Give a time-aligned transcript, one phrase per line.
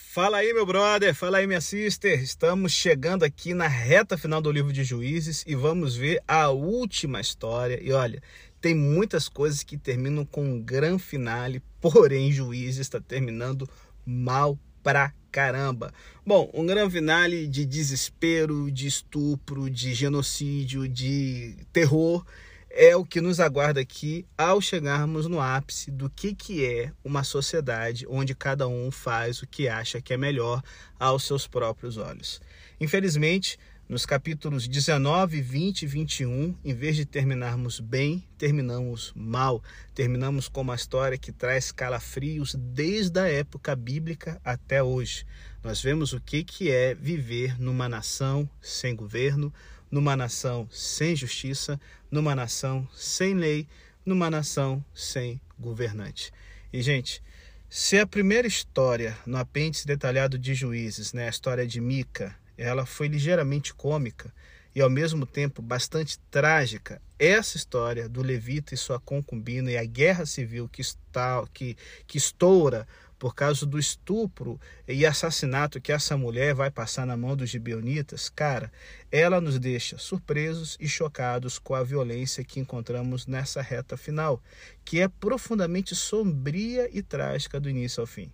[0.00, 2.22] Fala aí, meu brother, fala aí, minha sister.
[2.22, 7.20] Estamos chegando aqui na reta final do livro de Juízes e vamos ver a última
[7.20, 7.80] história.
[7.82, 8.22] E olha,
[8.60, 13.68] tem muitas coisas que terminam com um grande finale, porém, Juízes está terminando
[14.06, 15.92] mal pra caramba.
[16.24, 22.24] Bom, um grande finale de desespero, de estupro, de genocídio, de terror
[22.70, 27.24] é o que nos aguarda aqui ao chegarmos no ápice do que, que é uma
[27.24, 30.62] sociedade onde cada um faz o que acha que é melhor
[30.98, 32.40] aos seus próprios olhos.
[32.80, 39.62] Infelizmente, nos capítulos 19, 20 e 21, em vez de terminarmos bem, terminamos mal.
[39.94, 45.24] Terminamos com uma história que traz calafrios desde a época bíblica até hoje.
[45.64, 49.50] Nós vemos o que, que é viver numa nação sem governo,
[49.90, 53.66] numa nação sem justiça, numa nação sem lei,
[54.04, 56.32] numa nação sem governante.
[56.72, 57.22] E, gente,
[57.68, 62.86] se a primeira história no apêndice detalhado de Juízes, né, a história de Mica, ela
[62.86, 64.32] foi ligeiramente cômica
[64.74, 69.84] e ao mesmo tempo bastante trágica, essa história do levita e sua concubina e a
[69.84, 71.76] guerra civil que está que,
[72.06, 72.86] que estoura
[73.18, 78.28] por causa do estupro e assassinato que essa mulher vai passar na mão dos gibeonitas,
[78.28, 78.70] cara,
[79.10, 84.40] ela nos deixa surpresos e chocados com a violência que encontramos nessa reta final,
[84.84, 88.32] que é profundamente sombria e trágica do início ao fim.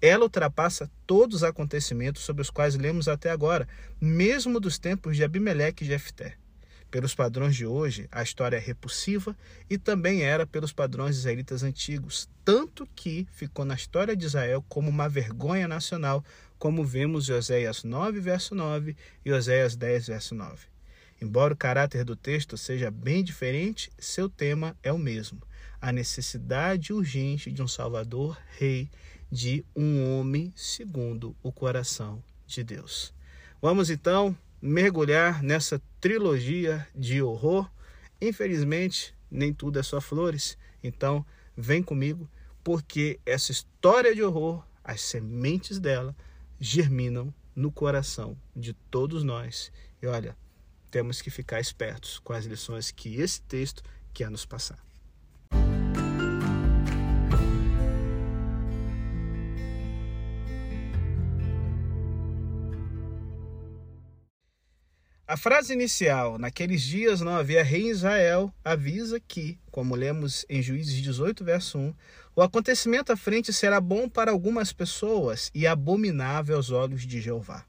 [0.00, 3.66] Ela ultrapassa todos os acontecimentos sobre os quais lemos até agora,
[4.00, 6.36] mesmo dos tempos de Abimeleque e Jefté.
[6.90, 9.36] Pelos padrões de hoje, a história é repulsiva
[9.68, 14.88] e também era pelos padrões israelitas antigos, tanto que ficou na história de Israel como
[14.88, 16.24] uma vergonha nacional,
[16.58, 20.66] como vemos em Oséias 9, verso 9 e Oséias 10, verso 9.
[21.20, 25.42] Embora o caráter do texto seja bem diferente, seu tema é o mesmo:
[25.80, 28.88] a necessidade urgente de um Salvador, Rei,
[29.30, 33.12] de um homem segundo o coração de Deus.
[33.60, 37.70] Vamos então mergulhar nessa trilogia de horror.
[38.20, 41.24] Infelizmente, nem tudo é só flores, então
[41.56, 42.28] vem comigo,
[42.64, 46.16] porque essa história de horror, as sementes dela
[46.58, 49.72] germinam no coração de todos nós.
[50.00, 50.36] E olha,
[50.90, 53.82] temos que ficar espertos com as lições que esse texto
[54.12, 54.87] quer nos passar.
[65.30, 70.62] A frase inicial, naqueles dias não havia rei em Israel, avisa que, como lemos em
[70.62, 71.94] Juízes 18, verso 1,
[72.34, 77.62] o acontecimento à frente será bom para algumas pessoas e abominável aos olhos de Jeová.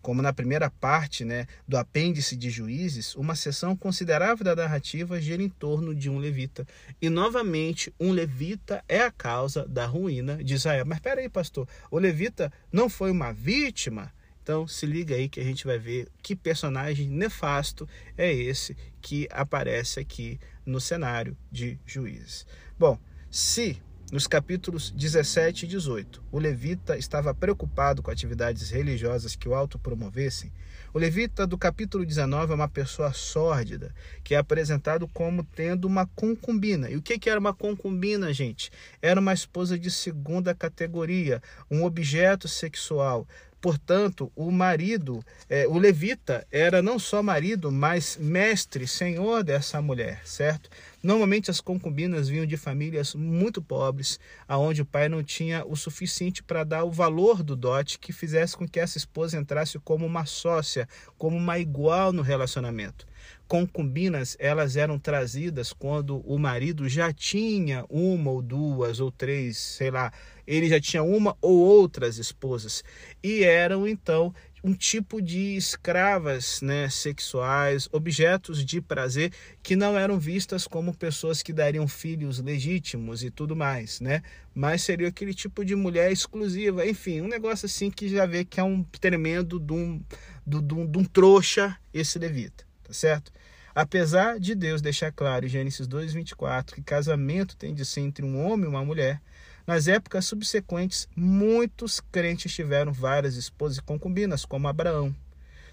[0.00, 5.42] Como na primeira parte né, do apêndice de Juízes, uma seção considerável da narrativa gira
[5.42, 6.64] em torno de um levita.
[7.02, 10.84] E, novamente, um levita é a causa da ruína de Israel.
[10.86, 14.12] Mas espera aí, pastor, o levita não foi uma vítima?
[14.50, 17.88] Então se liga aí que a gente vai ver que personagem nefasto
[18.18, 22.44] é esse que aparece aqui no cenário de Juízes.
[22.76, 22.98] Bom,
[23.30, 29.54] se nos capítulos 17 e 18 o levita estava preocupado com atividades religiosas que o
[29.54, 30.52] autopromovessem,
[30.92, 33.94] o levita do capítulo 19 é uma pessoa sórdida,
[34.24, 36.90] que é apresentado como tendo uma concubina.
[36.90, 38.72] E o que era uma concubina, gente?
[39.00, 41.40] Era uma esposa de segunda categoria,
[41.70, 43.24] um objeto sexual,
[43.60, 50.22] Portanto, o marido, é, o levita, era não só marido, mas mestre, senhor dessa mulher,
[50.24, 50.70] certo?
[51.02, 56.42] Normalmente as concubinas vinham de famílias muito pobres, aonde o pai não tinha o suficiente
[56.42, 60.24] para dar o valor do dote que fizesse com que essa esposa entrasse como uma
[60.24, 60.88] sócia,
[61.18, 63.09] como uma igual no relacionamento
[63.50, 69.90] concubinas elas eram trazidas quando o marido já tinha uma ou duas ou três, sei
[69.90, 70.12] lá,
[70.46, 72.84] ele já tinha uma ou outras esposas
[73.20, 79.32] e eram então um tipo de escravas né, sexuais, objetos de prazer
[79.64, 84.22] que não eram vistas como pessoas que dariam filhos legítimos e tudo mais, né?
[84.54, 88.60] Mas seria aquele tipo de mulher exclusiva, enfim, um negócio assim que já vê que
[88.60, 90.00] é um tremendo de um,
[90.46, 93.32] de, um, de um trouxa esse levita, tá certo?
[93.74, 98.44] Apesar de Deus deixar claro em Gênesis 2:24 que casamento tem de ser entre um
[98.44, 99.20] homem e uma mulher,
[99.66, 105.14] nas épocas subsequentes muitos crentes tiveram várias esposas e concubinas, como Abraão.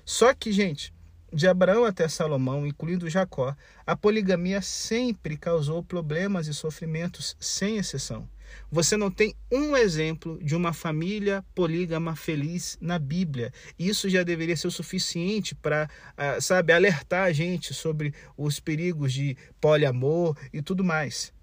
[0.06, 0.94] Só que, gente,
[1.34, 3.56] de Abraão até Salomão, incluindo Jacó,
[3.86, 8.30] a poligamia sempre causou problemas e sofrimentos sem exceção.
[8.72, 13.52] Você não tem um exemplo de uma família polígama feliz na Bíblia.
[13.78, 19.14] Isso já deveria ser o suficiente para, ah, sabe, alertar a gente sobre os perigos
[19.14, 21.34] de poliamor e tudo mais.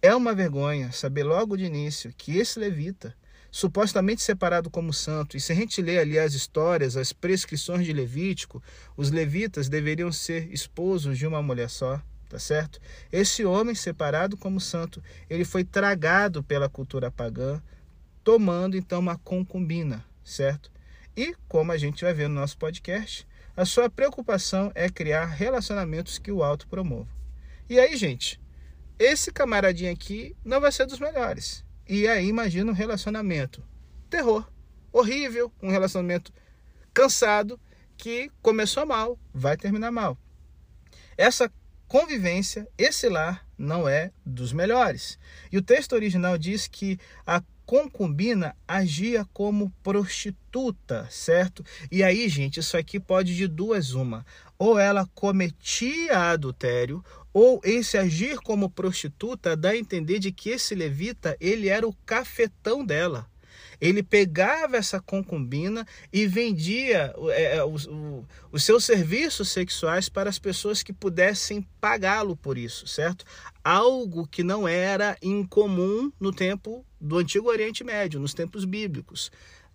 [0.00, 3.14] É uma vergonha saber logo de início que esse levita
[3.52, 5.36] supostamente separado como santo.
[5.36, 8.62] E se a gente lê ali as histórias, as prescrições de Levítico,
[8.96, 12.80] os levitas deveriam ser esposos de uma mulher só, tá certo?
[13.12, 17.62] Esse homem separado como santo, ele foi tragado pela cultura pagã,
[18.24, 20.72] tomando então uma concubina, certo?
[21.14, 26.18] E como a gente vai ver no nosso podcast, a sua preocupação é criar relacionamentos
[26.18, 27.10] que o alto promova.
[27.68, 28.40] E aí, gente,
[28.98, 31.62] esse camaradinho aqui não vai ser dos melhores.
[31.86, 33.62] E aí imagina um relacionamento
[34.08, 34.50] terror,
[34.90, 36.32] horrível, um relacionamento
[36.94, 37.60] cansado
[37.98, 40.16] que começou mal, vai terminar mal.
[41.14, 41.52] Essa
[41.92, 45.18] convivência, esse lar não é dos melhores.
[45.52, 51.62] E o texto original diz que a concubina agia como prostituta, certo?
[51.90, 54.24] E aí, gente, isso aqui pode de duas uma.
[54.58, 60.74] Ou ela cometia adultério, ou esse agir como prostituta dá a entender de que esse
[60.74, 63.30] levita, ele era o cafetão dela.
[63.82, 67.88] Ele pegava essa concubina e vendia é, é os,
[68.52, 73.24] os seus serviços sexuais para as pessoas que pudessem pagá-lo por isso, certo?
[73.64, 79.32] Algo que não era incomum no tempo do Antigo Oriente Médio, nos tempos bíblicos.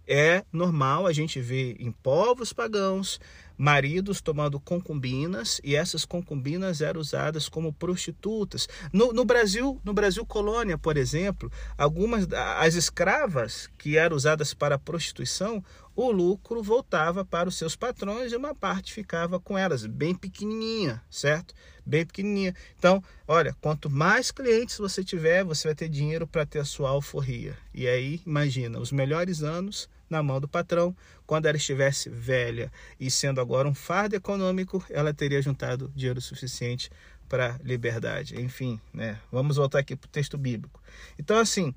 [0.07, 3.19] É normal a gente ver em povos pagãos
[3.57, 8.67] maridos tomando concubinas e essas concubinas eram usadas como prostitutas.
[8.93, 12.27] No, no, Brasil, no Brasil colônia, por exemplo, algumas
[12.59, 15.63] as escravas que eram usadas para prostituição,
[15.95, 21.01] o lucro voltava para os seus patrões e uma parte ficava com elas, bem pequenininha,
[21.09, 21.55] certo?
[21.83, 22.53] Bem pequenininha.
[22.77, 26.89] Então, olha, quanto mais clientes você tiver, você vai ter dinheiro para ter a sua
[26.89, 27.57] alforria.
[27.73, 30.95] E aí, imagina, os melhores anos na mão do patrão.
[31.25, 36.89] Quando ela estivesse velha e sendo agora um fardo econômico, ela teria juntado dinheiro suficiente
[37.27, 38.39] para liberdade.
[38.39, 39.19] Enfim, né?
[39.31, 40.81] Vamos voltar aqui para o texto bíblico.
[41.19, 41.73] Então, assim,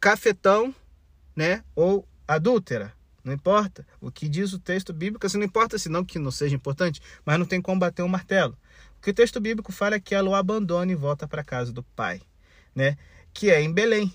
[0.00, 0.74] cafetão,
[1.34, 1.64] né?
[1.74, 2.92] Ou adúltera,
[3.24, 3.86] não importa.
[4.00, 7.00] O que diz o texto bíblico, assim, não importa se não que não seja importante,
[7.24, 8.56] mas não tem como bater um martelo.
[8.98, 11.44] O que o texto bíblico fala é que ela o abandona e volta para a
[11.44, 12.20] casa do pai,
[12.74, 12.96] né?
[13.32, 14.12] Que é em Belém.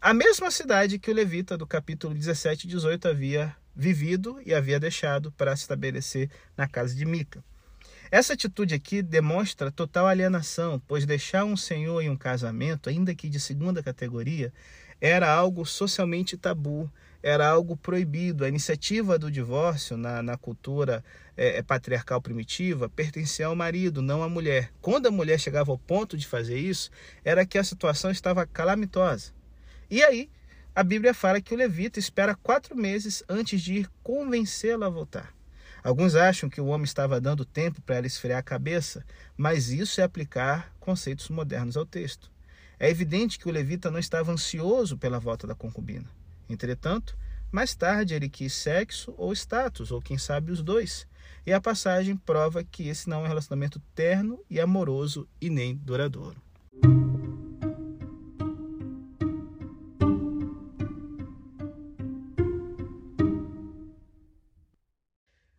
[0.00, 4.78] A mesma cidade que o levita do capítulo 17 e 18 havia vivido e havia
[4.78, 7.42] deixado para se estabelecer na casa de Mica.
[8.10, 13.28] Essa atitude aqui demonstra total alienação, pois deixar um senhor em um casamento, ainda que
[13.28, 14.52] de segunda categoria,
[15.00, 16.90] era algo socialmente tabu,
[17.22, 18.44] era algo proibido.
[18.44, 21.02] A iniciativa do divórcio na, na cultura
[21.36, 24.70] é, é, patriarcal primitiva pertencia ao marido, não à mulher.
[24.80, 26.90] Quando a mulher chegava ao ponto de fazer isso,
[27.24, 29.35] era que a situação estava calamitosa.
[29.90, 30.30] E aí,
[30.74, 35.34] a Bíblia fala que o levita espera quatro meses antes de ir convencê-la a voltar.
[35.82, 39.04] Alguns acham que o homem estava dando tempo para ela esfriar a cabeça,
[39.36, 42.30] mas isso é aplicar conceitos modernos ao texto.
[42.78, 46.10] É evidente que o levita não estava ansioso pela volta da concubina.
[46.48, 47.16] Entretanto,
[47.50, 51.06] mais tarde ele quis sexo ou status, ou quem sabe os dois.
[51.46, 55.76] E a passagem prova que esse não é um relacionamento terno e amoroso e nem
[55.76, 56.42] duradouro.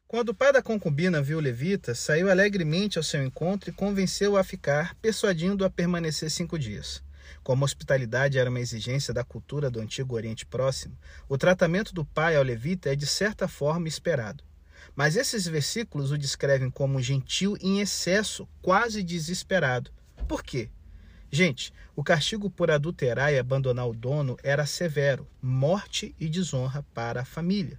[0.09, 4.43] Quando o pai da concubina viu levita, saiu alegremente ao seu encontro e convenceu-o a
[4.43, 7.03] ficar, persuadindo-o a permanecer cinco dias.
[7.43, 12.05] Como a hospitalidade era uma exigência da cultura do Antigo Oriente Próximo, o tratamento do
[12.05, 14.45] pai ao levita é de certa forma esperado.
[14.95, 19.91] Mas esses versículos o descrevem como gentil em excesso, quase desesperado.
[20.25, 20.69] Por quê?
[21.29, 27.23] Gente, o castigo por adulterar e abandonar o dono era severo, morte e desonra para
[27.23, 27.77] a família.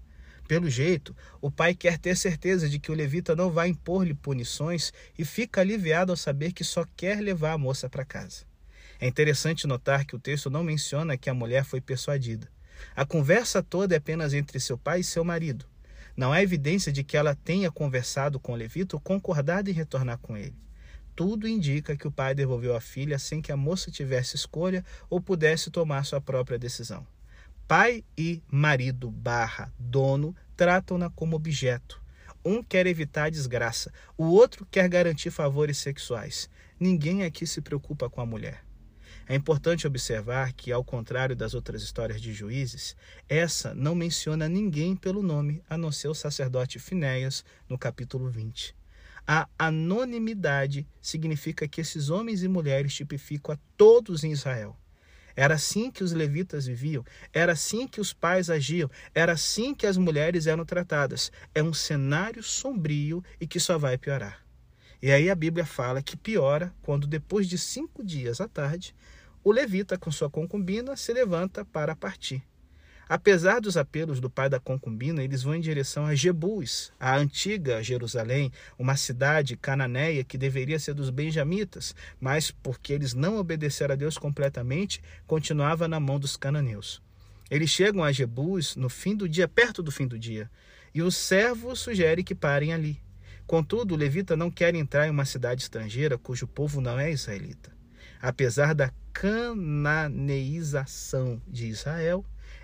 [0.48, 4.94] Pelo jeito, o pai quer ter certeza de que o levita não vai impor-lhe punições
[5.18, 8.46] e fica aliviado ao saber que só quer levar a moça para casa.
[8.98, 12.48] É interessante notar que o texto não menciona que a mulher foi persuadida.
[12.96, 15.66] A conversa toda é apenas entre seu pai e seu marido.
[16.16, 20.16] Não há evidência de que ela tenha conversado com o levita ou concordado em retornar
[20.16, 20.56] com ele.
[21.14, 25.20] Tudo indica que o pai devolveu a filha sem que a moça tivesse escolha ou
[25.20, 27.06] pudesse tomar sua própria decisão.
[27.68, 32.02] Pai e marido barra dono tratam-na como objeto.
[32.42, 36.48] Um quer evitar a desgraça, o outro quer garantir favores sexuais.
[36.80, 38.64] Ninguém aqui se preocupa com a mulher.
[39.26, 42.96] É importante observar que, ao contrário das outras histórias de juízes,
[43.28, 48.74] essa não menciona ninguém pelo nome, a não ser o sacerdote Finéias, no capítulo 20.
[49.26, 54.74] A anonimidade significa que esses homens e mulheres tipificam a todos em Israel.
[55.38, 59.86] Era assim que os levitas viviam, era assim que os pais agiam, era assim que
[59.86, 61.30] as mulheres eram tratadas.
[61.54, 64.44] É um cenário sombrio e que só vai piorar.
[65.00, 68.92] E aí a Bíblia fala que piora quando, depois de cinco dias à tarde,
[69.44, 72.42] o levita, com sua concubina, se levanta para partir.
[73.08, 77.82] Apesar dos apelos do pai da concubina, eles vão em direção a Jebus, a antiga
[77.82, 83.96] Jerusalém, uma cidade cananeia que deveria ser dos benjamitas, mas porque eles não obedeceram a
[83.96, 87.00] Deus completamente, continuava na mão dos cananeus.
[87.50, 90.50] Eles chegam a Jebus no fim do dia, perto do fim do dia,
[90.94, 93.00] e o servo sugere que parem ali.
[93.46, 97.72] Contudo, o levita não quer entrar em uma cidade estrangeira cujo povo não é israelita.
[98.20, 102.22] Apesar da cananeização de Israel,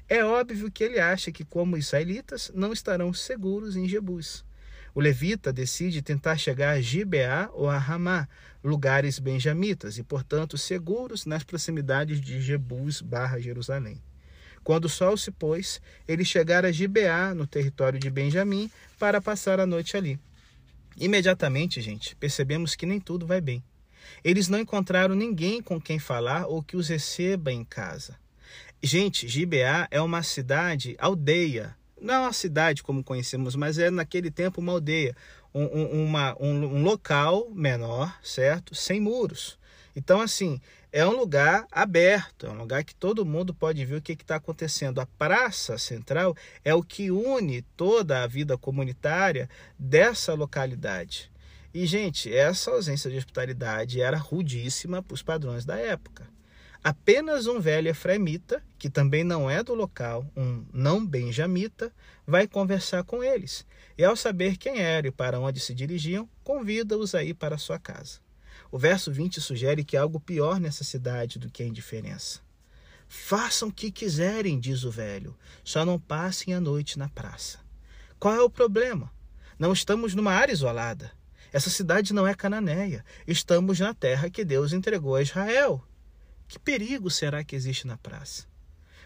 [0.09, 4.45] é óbvio que ele acha que, como israelitas, não estarão seguros em Jebus.
[4.95, 8.29] O levita decide tentar chegar a Gibeá ou a Ramá,
[8.63, 14.01] lugares benjamitas e, portanto, seguros nas proximidades de Jebus barra Jerusalém.
[14.63, 19.59] Quando o sol se pôs, ele chegara a Gibeá, no território de Benjamim, para passar
[19.59, 20.19] a noite ali.
[20.97, 23.63] Imediatamente, gente, percebemos que nem tudo vai bem.
[24.23, 28.17] Eles não encontraram ninguém com quem falar ou que os receba em casa.
[28.85, 31.75] Gente, Gibeá é uma cidade, aldeia.
[31.99, 35.17] Não é uma cidade como conhecemos, mas é naquele tempo uma aldeia,
[35.55, 38.75] um, um, uma, um, um local menor, certo?
[38.75, 39.59] Sem muros.
[39.97, 40.61] Então, assim,
[40.93, 44.37] é um lugar aberto, é um lugar que todo mundo pode ver o que está
[44.37, 45.01] acontecendo.
[45.01, 49.49] A praça central é o que une toda a vida comunitária
[49.79, 51.33] dessa localidade.
[51.73, 56.34] E, gente, essa ausência de hospitalidade era rudíssima para os padrões da época.
[56.85, 61.91] Apenas um velho efraimita, que também não é do local, um não benjamita,
[62.27, 63.65] vai conversar com eles.
[63.97, 67.79] E ao saber quem era e para onde se dirigiam, convida-os a ir para sua
[67.79, 68.21] casa.
[68.71, 72.41] O verso 20 sugere que há algo pior nessa cidade do que a indiferença.
[73.09, 77.61] Façam o que quiserem, diz o velho, só não passem a noite na praça.
[78.19, 79.11] Qual é o problema?
[79.59, 81.13] Não estamos numa área isolada.
[81.51, 83.03] Essa cidade não é cananeia.
[83.27, 85.83] Estamos na terra que Deus entregou a Israel.
[86.49, 88.47] Que perigo será que existe na praça?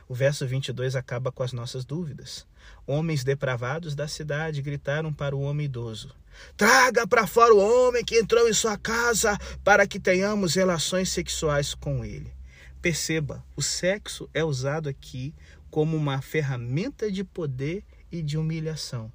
[0.09, 2.47] O verso 22 acaba com as nossas dúvidas.
[2.87, 6.15] Homens depravados da cidade gritaram para o homem idoso:
[6.57, 11.75] Traga para fora o homem que entrou em sua casa para que tenhamos relações sexuais
[11.75, 12.33] com ele.
[12.81, 15.35] Perceba, o sexo é usado aqui
[15.71, 19.13] como uma ferramenta de poder e de humilhação,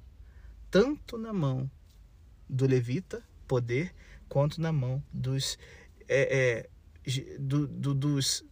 [0.70, 1.68] tanto na mão
[2.48, 3.92] do levita, poder,
[4.28, 5.58] quanto na mão dos.
[6.06, 6.70] É, é,
[7.38, 8.44] do, do, dos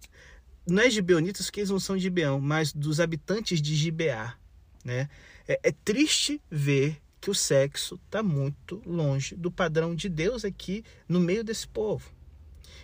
[0.66, 4.36] não é gibeonitas, que eles não são gibeão, mas dos habitantes de Gibeá.
[4.84, 5.08] Né?
[5.46, 10.84] É, é triste ver que o sexo está muito longe do padrão de Deus aqui
[11.08, 12.10] no meio desse povo.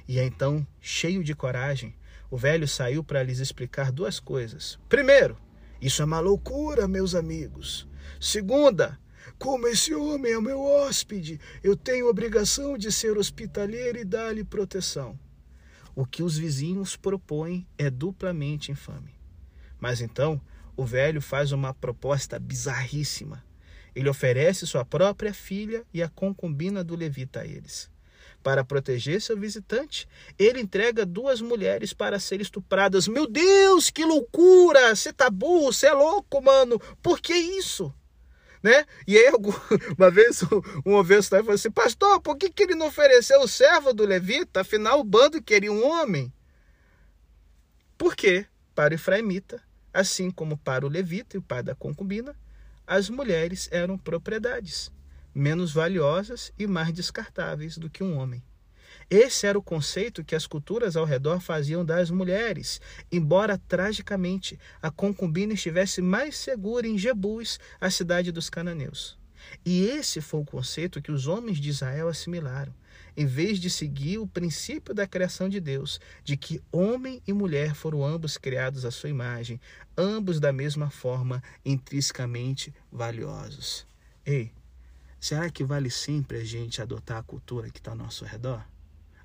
[0.06, 1.94] E então, cheio de coragem,
[2.30, 4.78] o velho saiu para lhes explicar duas coisas.
[4.88, 5.36] Primeiro,
[5.80, 7.86] isso é uma loucura, meus amigos.
[8.20, 8.98] Segunda,
[9.38, 15.18] como esse homem é meu hóspede, eu tenho obrigação de ser hospitaleiro e dar-lhe proteção.
[15.94, 19.14] O que os vizinhos propõem é duplamente infame.
[19.78, 20.40] Mas então,
[20.76, 23.44] o velho faz uma proposta bizarríssima.
[23.94, 27.90] Ele oferece sua própria filha e a concubina do levita a eles.
[28.42, 33.08] Para proteger seu visitante, ele entrega duas mulheres para serem estupradas.
[33.08, 34.94] Meu Deus, que loucura!
[34.94, 36.80] Você tá burro, você é louco, mano.
[37.02, 37.92] Por que isso?
[38.62, 38.84] Né?
[39.06, 39.30] E aí,
[39.96, 40.42] uma vez,
[40.84, 44.60] um ovelho falou assim: Pastor, por que, que ele não ofereceu o servo do levita?
[44.60, 46.32] Afinal, o bando queria um homem.
[47.96, 49.62] Porque, para o Efraimita,
[49.92, 52.34] assim como para o levita e o pai da concubina,
[52.86, 54.90] as mulheres eram propriedades,
[55.34, 58.42] menos valiosas e mais descartáveis do que um homem.
[59.10, 62.78] Esse era o conceito que as culturas ao redor faziam das mulheres,
[63.10, 69.16] embora tragicamente a concubina estivesse mais segura em Jebus, a cidade dos cananeus.
[69.64, 72.74] E esse foi o conceito que os homens de Israel assimilaram,
[73.16, 77.74] em vez de seguir o princípio da criação de Deus, de que homem e mulher
[77.74, 79.58] foram ambos criados à sua imagem,
[79.96, 83.86] ambos da mesma forma, intrinsecamente valiosos.
[84.26, 84.52] Ei,
[85.18, 88.62] será que vale sempre a gente adotar a cultura que está ao nosso redor?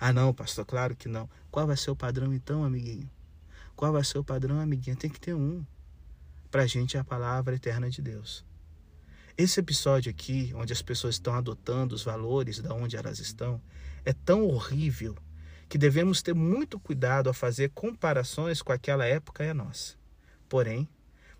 [0.05, 1.29] Ah, não, pastor, claro que não.
[1.49, 3.09] Qual vai ser o padrão então, amiguinho?
[3.73, 4.97] Qual vai ser o padrão, amiguinha?
[4.97, 5.65] Tem que ter um.
[6.51, 8.43] Para a gente é a palavra eterna de Deus.
[9.37, 13.61] Esse episódio aqui, onde as pessoas estão adotando os valores da onde elas estão,
[14.03, 15.15] é tão horrível
[15.69, 19.95] que devemos ter muito cuidado a fazer comparações com aquela época e a nossa.
[20.49, 20.85] Porém,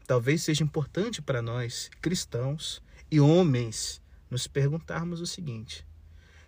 [0.07, 4.01] talvez seja importante para nós, cristãos e homens,
[4.31, 5.85] nos perguntarmos o seguinte: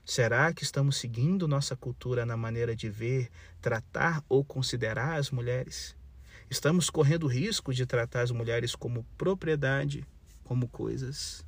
[0.06, 5.96] Será que estamos seguindo nossa cultura na maneira de ver, tratar ou considerar as mulheres?
[6.48, 10.06] Estamos correndo risco de tratar as mulheres como propriedade,
[10.44, 11.44] como coisas?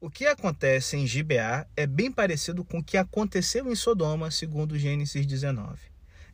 [0.00, 4.78] O que acontece em Gibeá é bem parecido com o que aconteceu em Sodoma, segundo
[4.78, 5.89] Gênesis 19.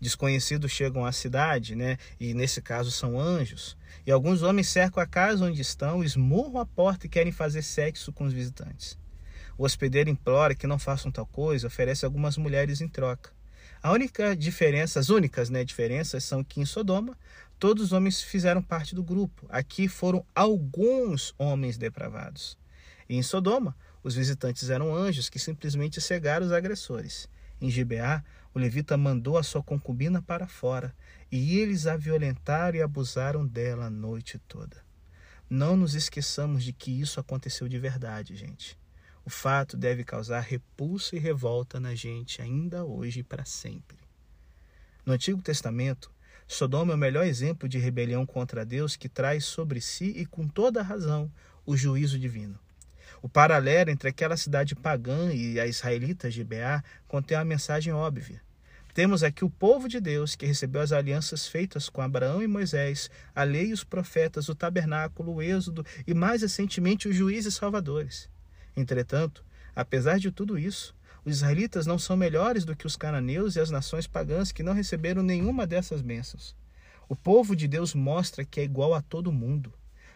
[0.06, 1.98] Desconhecidos chegam à cidade, né?
[2.20, 3.76] E nesse caso são anjos.
[4.06, 8.12] E alguns homens cercam a casa onde estão, esmurram a porta e querem fazer sexo
[8.12, 8.96] com os visitantes.
[9.58, 13.32] O hospedeiro implora que não façam tal coisa, oferece algumas mulheres em troca.
[13.82, 17.18] A única diferença, as únicas né, diferenças são que em Sodoma
[17.58, 19.44] todos os homens fizeram parte do grupo.
[19.48, 22.56] Aqui foram alguns homens depravados.
[23.08, 27.28] E em Sodoma, os visitantes eram anjos que simplesmente cegaram os agressores.
[27.60, 28.22] Em Gibeá,
[28.56, 30.96] o levita mandou a sua concubina para fora,
[31.30, 34.82] e eles a violentaram e abusaram dela a noite toda.
[35.48, 38.78] Não nos esqueçamos de que isso aconteceu de verdade, gente.
[39.26, 43.98] O fato deve causar repulsa e revolta na gente ainda hoje e para sempre.
[45.04, 46.10] No Antigo Testamento,
[46.48, 50.48] Sodoma é o melhor exemplo de rebelião contra Deus que traz sobre si e com
[50.48, 51.30] toda razão
[51.66, 52.58] o juízo divino.
[53.20, 58.45] O paralelo entre aquela cidade pagã e a israelita de Beá contém uma mensagem óbvia.
[58.96, 63.10] Temos aqui o povo de Deus que recebeu as alianças feitas com Abraão e Moisés,
[63.34, 68.26] a lei e os profetas, o tabernáculo, o êxodo e mais recentemente os juízes salvadores.
[68.74, 70.94] Entretanto, apesar de tudo isso,
[71.26, 74.72] os israelitas não são melhores do que os cananeus e as nações pagãs que não
[74.72, 76.56] receberam nenhuma dessas bênçãos.
[77.06, 79.74] O povo de Deus mostra que é igual a todo mundo.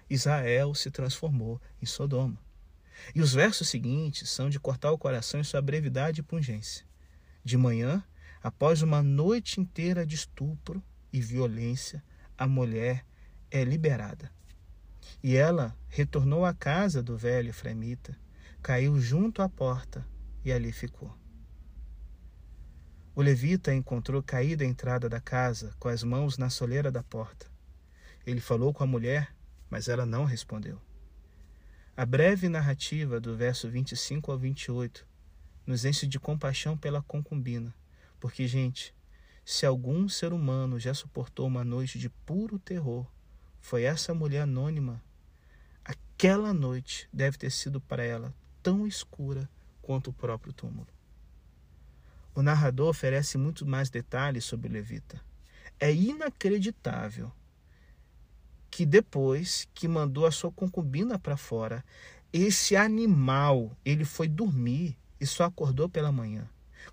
[0.08, 2.38] Israel se transformou em Sodoma.
[3.14, 6.87] E os versos seguintes são de cortar o coração em sua brevidade e pungência.
[7.44, 8.02] De manhã,
[8.42, 10.82] após uma noite inteira de estupro
[11.12, 12.02] e violência,
[12.37, 13.04] a mulher
[13.50, 14.30] é liberada.
[15.23, 18.16] E ela retornou à casa do velho Efraimita
[18.62, 20.06] caiu junto à porta
[20.44, 21.14] e ali ficou.
[23.14, 27.02] O levita a encontrou caída à entrada da casa, com as mãos na soleira da
[27.02, 27.47] porta.
[28.26, 29.35] Ele falou com a mulher,
[29.68, 30.80] mas ela não respondeu.
[31.97, 35.06] A breve narrativa do verso 25 ao 28
[35.66, 37.75] nos enche de compaixão pela concubina,
[38.20, 38.94] porque, gente,
[39.44, 43.06] se algum ser humano já suportou uma noite de puro terror,
[43.61, 45.02] foi essa mulher anônima.
[45.85, 49.48] Aquela noite deve ter sido para ela tão escura
[49.80, 50.87] quanto o próprio túmulo.
[52.35, 55.20] O narrador oferece muito mais detalhes sobre o levita.
[55.80, 57.33] É inacreditável
[58.70, 61.85] que depois que mandou a sua concubina para fora,
[62.33, 66.48] esse animal, ele foi dormir e só acordou pela manhã.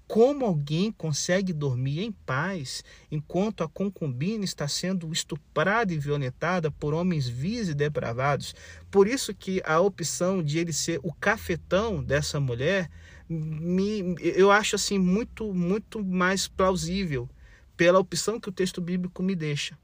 [0.08, 6.94] Como alguém consegue dormir em paz enquanto a concubina está sendo estuprada e violentada por
[6.94, 8.56] homens vis e depravados?
[8.90, 12.90] Por isso que a opção de ele ser o cafetão dessa mulher,
[13.28, 17.30] me, eu acho assim muito muito mais plausível
[17.76, 19.78] pela opção que o texto bíblico me deixa.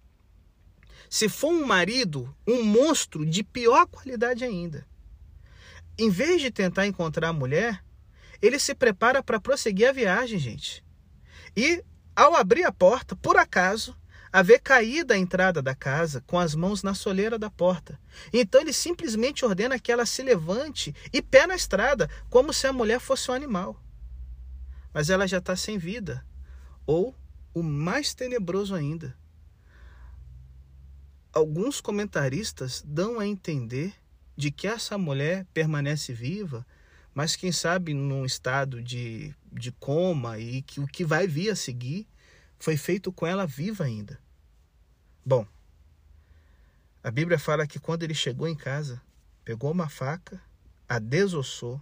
[1.10, 4.88] Se for um marido, um monstro de pior qualidade ainda.
[5.96, 7.84] Em vez de tentar encontrar a mulher,
[8.44, 10.84] ele se prepara para prosseguir a viagem, gente.
[11.56, 11.82] E
[12.14, 13.98] ao abrir a porta, por acaso,
[14.34, 17.98] a vê caída a entrada da casa com as mãos na soleira da porta.
[18.34, 22.74] Então ele simplesmente ordena que ela se levante e pé na estrada, como se a
[22.74, 23.82] mulher fosse um animal.
[24.94, 26.26] Mas ela já está sem vida.
[26.86, 27.16] Ou,
[27.54, 29.16] o mais tenebroso ainda,
[31.32, 33.94] alguns comentaristas dão a entender
[34.36, 36.66] de que essa mulher permanece viva
[37.14, 41.56] mas quem sabe num estado de, de coma e que o que vai vir a
[41.56, 42.08] seguir
[42.58, 44.20] foi feito com ela viva ainda.
[45.26, 45.46] Bom,
[47.04, 49.02] a Bíblia fala que quando ele chegou em casa,
[49.44, 50.42] pegou uma faca,
[50.88, 51.82] a desossou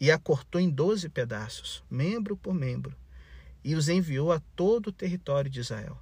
[0.00, 2.96] e a cortou em doze pedaços, membro por membro,
[3.62, 5.98] e os enviou a todo o território de Israel.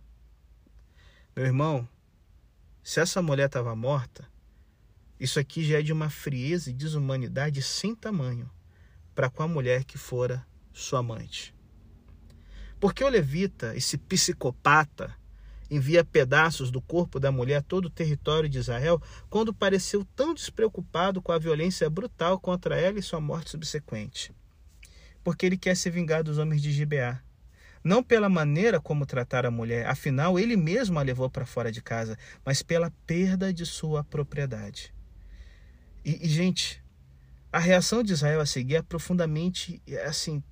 [1.34, 1.88] Meu irmão,
[2.82, 4.28] se essa mulher estava morta,
[5.18, 8.50] isso aqui já é de uma frieza e desumanidade sem tamanho
[9.14, 11.54] para com a mulher que fora sua amante.
[12.80, 15.14] Porque o levita, esse psicopata,
[15.70, 19.00] envia pedaços do corpo da mulher a todo o território de Israel,
[19.30, 24.32] quando pareceu tão despreocupado com a violência brutal contra ela e sua morte subsequente.
[25.22, 27.22] Porque ele quer se vingar dos homens de Gibeá.
[27.82, 31.82] Não pela maneira como tratar a mulher, afinal ele mesmo a levou para fora de
[31.82, 34.93] casa, mas pela perda de sua propriedade.
[36.04, 36.82] E, e, gente,
[37.52, 40.42] a reação de Israel a seguir é profundamente assim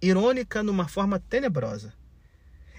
[0.00, 1.92] irônica numa forma tenebrosa.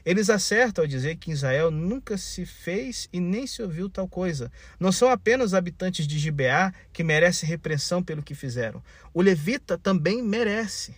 [0.06, 4.52] Eles acertam ao dizer que Israel nunca se fez e nem se ouviu tal coisa.
[4.78, 8.84] Não são apenas habitantes de Gibeá que merecem repreensão pelo que fizeram.
[9.14, 10.96] O levita também merece.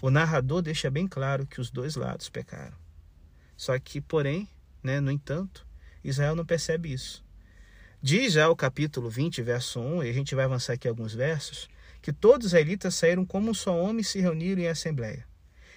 [0.00, 2.76] O narrador deixa bem claro que os dois lados pecaram.
[3.56, 4.48] Só que, porém,
[4.84, 5.66] né, no entanto,
[6.04, 7.24] Israel não percebe isso.
[8.00, 11.68] Diz já o capítulo 20, verso 1, e a gente vai avançar aqui alguns versos,
[12.00, 15.26] que todos os israelitas saíram como um só homem e se reuniram em assembleia.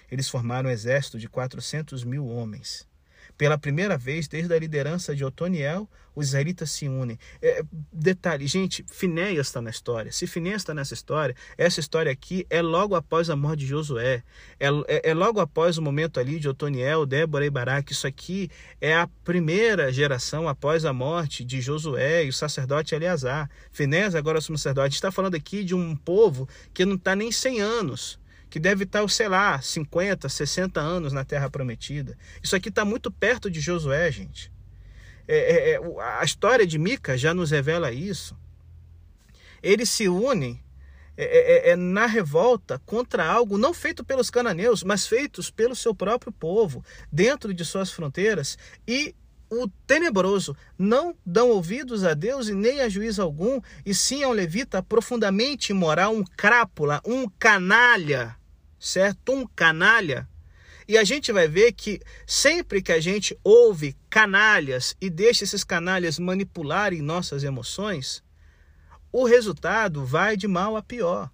[0.08, 2.86] Eles formaram um exército de 400 mil homens.
[3.36, 7.18] Pela primeira vez, desde a liderança de Otoniel, os israelitas se unem.
[7.40, 10.12] É, detalhe, gente, Finéias está na história.
[10.12, 14.22] Se Finéias está nessa história, essa história aqui é logo após a morte de Josué.
[14.60, 17.92] É, é, é, logo após o momento ali de Otoniel, Débora e Baraque.
[17.92, 23.48] Isso aqui é a primeira geração após a morte de Josué e o sacerdote Eleazar.
[23.70, 24.94] Finéias agora é o sacerdote.
[24.94, 28.21] Está falando aqui de um povo que não está nem 100 anos
[28.52, 32.18] que deve estar, sei lá, 50, 60 anos na Terra Prometida.
[32.42, 34.52] Isso aqui está muito perto de Josué, gente.
[35.26, 35.80] É, é, é,
[36.18, 38.36] a história de Mica já nos revela isso.
[39.62, 40.62] Eles se unem
[41.16, 45.94] é, é, é, na revolta contra algo não feito pelos cananeus, mas feitos pelo seu
[45.94, 49.14] próprio povo, dentro de suas fronteiras, e
[49.48, 54.30] o tenebroso não dão ouvidos a Deus e nem a juiz algum, e sim ao
[54.30, 58.36] levita profundamente imoral, um crápula, um canalha
[58.82, 59.32] certo?
[59.32, 60.28] Um canalha.
[60.88, 65.62] E a gente vai ver que sempre que a gente ouve canalhas e deixa esses
[65.62, 68.22] canalhas manipularem nossas emoções,
[69.12, 71.30] o resultado vai de mal a pior.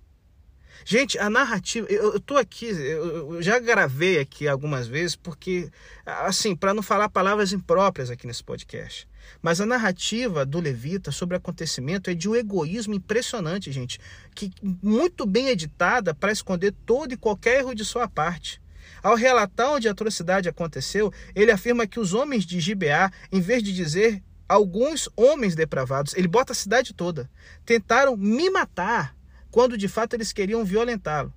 [0.85, 5.71] Gente, a narrativa, eu, eu tô aqui, eu, eu, já gravei aqui algumas vezes, porque,
[6.07, 9.09] assim, para não falar palavras impróprias aqui nesse podcast.
[9.43, 14.01] Mas a narrativa do Levita sobre o acontecimento é de um egoísmo impressionante, gente,
[14.35, 14.51] que
[14.83, 18.61] muito bem editada para esconder todo e qualquer erro de sua parte.
[19.03, 23.63] Ao relatar onde a atrocidade aconteceu, ele afirma que os homens de Gibeá, em vez
[23.63, 27.31] de dizer alguns homens depravados, ele bota a cidade toda,
[27.67, 29.15] tentaram me matar
[29.51, 31.33] quando de fato eles queriam violentá-lo.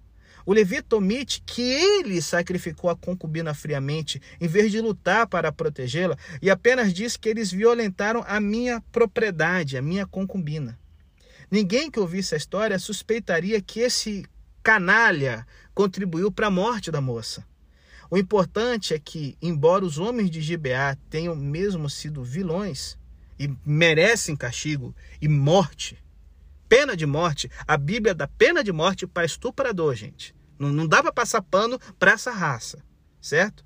[0.46, 6.18] O levita omite que ele sacrificou a concubina friamente, em vez de lutar para protegê-la,
[6.42, 10.80] e apenas diz que eles violentaram a minha propriedade, a minha concubina.
[11.50, 14.26] Ninguém que ouvisse a história suspeitaria que esse
[14.64, 17.46] canalha contribuiu para a morte da moça.
[18.10, 22.98] O importante é que, embora os homens de Gibeá tenham mesmo sido vilões
[23.40, 25.98] e merecem castigo e morte,
[26.72, 30.34] pena de morte, a Bíblia dá pena de morte para estuprador, gente.
[30.58, 32.82] Não, não dá para passar pano para essa raça,
[33.20, 33.66] certo?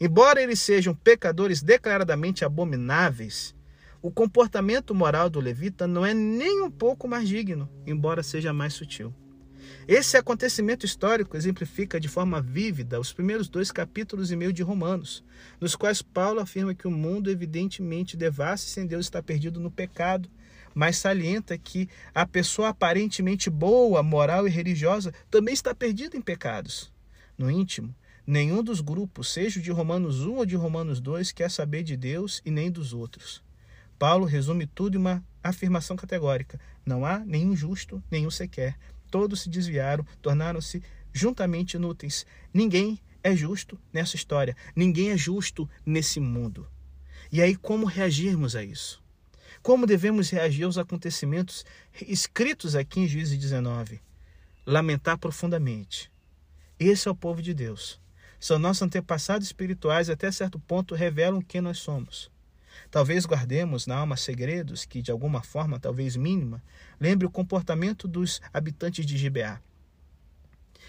[0.00, 3.54] Embora eles sejam pecadores declaradamente abomináveis,
[4.02, 8.74] o comportamento moral do levita não é nem um pouco mais digno, embora seja mais
[8.74, 9.14] sutil.
[9.86, 15.22] Esse acontecimento histórico exemplifica de forma vívida os primeiros dois capítulos e meio de Romanos,
[15.60, 20.28] nos quais Paulo afirma que o mundo evidentemente devassa sem Deus está perdido no pecado
[20.74, 26.92] mas salienta que a pessoa aparentemente boa, moral e religiosa também está perdida em pecados.
[27.36, 27.94] No íntimo,
[28.26, 31.96] nenhum dos grupos, seja o de Romanos 1 ou de Romanos 2, quer saber de
[31.96, 33.42] Deus e nem dos outros.
[33.98, 38.78] Paulo resume tudo em uma afirmação categórica: não há nenhum justo, nenhum sequer.
[39.10, 42.24] Todos se desviaram, tornaram-se juntamente inúteis.
[42.52, 46.66] Ninguém é justo nessa história, ninguém é justo nesse mundo.
[47.30, 49.02] E aí, como reagirmos a isso?
[49.62, 51.66] Como devemos reagir aos acontecimentos
[52.08, 54.00] escritos aqui em Juízes 19?
[54.64, 56.10] Lamentar profundamente.
[56.78, 58.00] Esse é o povo de Deus.
[58.38, 62.30] São nossos antepassados espirituais até certo ponto revelam quem nós somos.
[62.90, 66.62] Talvez guardemos na alma segredos que, de alguma forma, talvez mínima,
[66.98, 69.60] lembre o comportamento dos habitantes de Gibeá.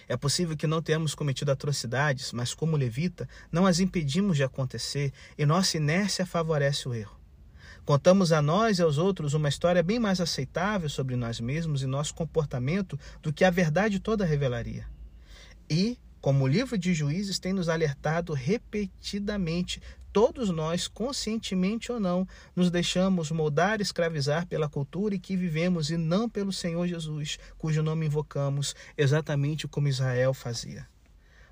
[0.08, 5.12] É possível que não tenhamos cometido atrocidades, mas, como levita, não as impedimos de acontecer
[5.38, 7.21] e nossa inércia favorece o erro.
[7.84, 11.88] Contamos a nós e aos outros uma história bem mais aceitável sobre nós mesmos e
[11.88, 14.88] nosso comportamento do que a verdade toda revelaria.
[15.70, 19.82] E, como o livro de Juízes tem nos alertado repetidamente,
[20.14, 25.90] todos nós, conscientemente ou não, nos deixamos moldar e escravizar pela cultura em que vivemos
[25.90, 30.86] e não pelo Senhor Jesus, cujo nome invocamos, exatamente como Israel fazia.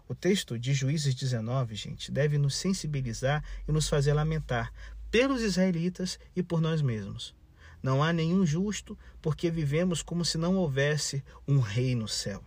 [0.07, 4.71] O texto de Juízes 19, gente, deve nos sensibilizar e nos fazer lamentar,
[5.11, 7.35] pelos israelitas e por nós mesmos.
[7.81, 12.43] Não há nenhum justo, porque vivemos como se não houvesse um rei no céu.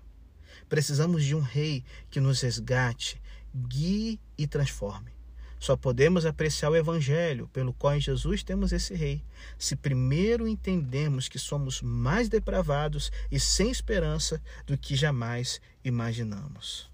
[0.68, 3.20] Precisamos de um rei que nos resgate,
[3.55, 5.11] guie e transforme.
[5.59, 9.22] Só podemos apreciar o Evangelho, pelo qual em Jesus temos esse Rei,
[9.57, 16.91] se primeiro entendemos que somos mais depravados e sem esperança do que jamais imaginamos.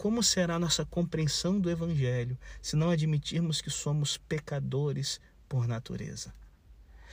[0.00, 6.32] Como será nossa compreensão do Evangelho se não admitirmos que somos pecadores por natureza?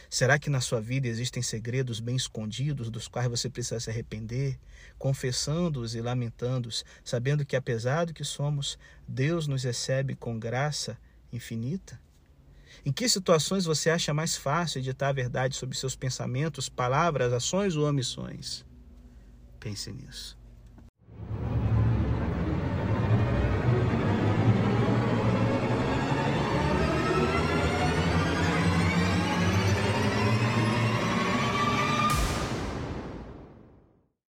[0.09, 4.57] Será que na sua vida existem segredos bem escondidos dos quais você precisa se arrepender,
[4.97, 10.97] confessando-os e lamentando-os, sabendo que apesar do que somos, Deus nos recebe com graça
[11.29, 11.99] infinita?
[12.85, 17.75] Em que situações você acha mais fácil editar a verdade sobre seus pensamentos, palavras, ações
[17.75, 18.65] ou omissões?
[19.59, 20.37] Pense nisso.